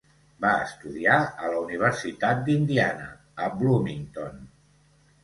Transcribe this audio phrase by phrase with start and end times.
[0.43, 1.17] Va estudiar
[1.47, 3.05] a la universitat d'Indiana,
[3.47, 4.41] a Bloomington.